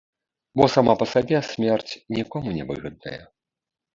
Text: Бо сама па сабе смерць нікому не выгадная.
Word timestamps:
Бо 0.59 0.63
сама 0.75 0.95
па 1.01 1.05
сабе 1.11 1.41
смерць 1.49 1.93
нікому 2.19 2.49
не 2.57 2.63
выгадная. 2.73 3.21